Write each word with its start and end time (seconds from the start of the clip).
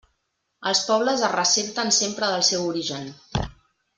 Els 0.69 0.79
pobles 0.87 1.25
es 1.27 1.33
ressenten 1.33 1.93
sempre 1.99 2.31
del 2.33 2.45
seu 2.51 2.65
origen. 2.73 3.09